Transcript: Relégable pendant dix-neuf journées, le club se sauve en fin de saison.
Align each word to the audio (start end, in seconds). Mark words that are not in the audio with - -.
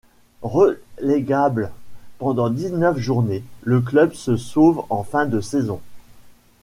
Relégable 0.41 1.69
pendant 2.17 2.49
dix-neuf 2.49 2.97
journées, 2.97 3.43
le 3.61 3.81
club 3.81 4.13
se 4.13 4.35
sauve 4.35 4.81
en 4.89 5.03
fin 5.03 5.27
de 5.27 5.39
saison. 5.41 5.79